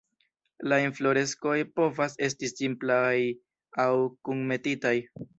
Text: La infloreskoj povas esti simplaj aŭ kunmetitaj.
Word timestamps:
La 0.71 0.77
infloreskoj 0.83 1.57
povas 1.79 2.15
esti 2.27 2.49
simplaj 2.51 3.13
aŭ 3.83 3.87
kunmetitaj. 4.31 4.95